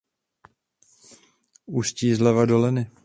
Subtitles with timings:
[1.77, 2.83] Ústí zleva do Leny.